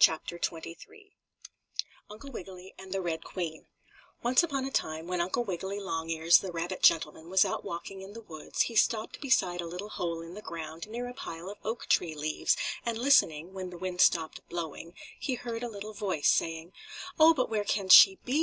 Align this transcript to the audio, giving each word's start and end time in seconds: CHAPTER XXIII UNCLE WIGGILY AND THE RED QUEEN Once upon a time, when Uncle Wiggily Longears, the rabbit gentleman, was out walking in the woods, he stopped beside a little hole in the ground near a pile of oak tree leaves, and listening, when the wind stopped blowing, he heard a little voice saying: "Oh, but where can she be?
CHAPTER 0.00 0.36
XXIII 0.42 1.12
UNCLE 2.10 2.30
WIGGILY 2.32 2.74
AND 2.76 2.90
THE 2.90 3.00
RED 3.00 3.22
QUEEN 3.24 3.66
Once 4.24 4.42
upon 4.42 4.64
a 4.64 4.70
time, 4.72 5.06
when 5.06 5.20
Uncle 5.20 5.44
Wiggily 5.44 5.78
Longears, 5.78 6.38
the 6.38 6.50
rabbit 6.50 6.82
gentleman, 6.82 7.30
was 7.30 7.44
out 7.44 7.64
walking 7.64 8.02
in 8.02 8.14
the 8.14 8.20
woods, 8.22 8.62
he 8.62 8.74
stopped 8.74 9.20
beside 9.20 9.60
a 9.60 9.66
little 9.68 9.90
hole 9.90 10.22
in 10.22 10.34
the 10.34 10.42
ground 10.42 10.88
near 10.88 11.06
a 11.08 11.14
pile 11.14 11.48
of 11.48 11.58
oak 11.62 11.86
tree 11.86 12.16
leaves, 12.16 12.56
and 12.84 12.98
listening, 12.98 13.52
when 13.52 13.70
the 13.70 13.78
wind 13.78 14.00
stopped 14.00 14.40
blowing, 14.48 14.94
he 15.20 15.34
heard 15.36 15.62
a 15.62 15.68
little 15.68 15.94
voice 15.94 16.28
saying: 16.28 16.72
"Oh, 17.16 17.32
but 17.32 17.48
where 17.48 17.62
can 17.62 17.88
she 17.88 18.18
be? 18.24 18.42